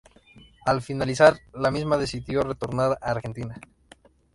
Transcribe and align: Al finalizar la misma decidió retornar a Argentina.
Al 0.65 0.81
finalizar 0.81 1.37
la 1.53 1.69
misma 1.69 1.95
decidió 1.95 2.41
retornar 2.41 2.93
a 3.01 3.11
Argentina. 3.11 3.61